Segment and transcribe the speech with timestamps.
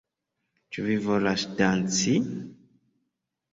[0.77, 2.17] Ĉu vi volas danci?